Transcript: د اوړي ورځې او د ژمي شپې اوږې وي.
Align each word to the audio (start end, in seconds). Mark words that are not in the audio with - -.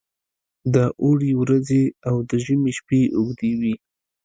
د 0.73 0.75
اوړي 1.03 1.31
ورځې 1.41 1.83
او 2.09 2.15
د 2.29 2.31
ژمي 2.45 2.71
شپې 2.79 3.01
اوږې 3.17 3.51
وي. 3.59 3.75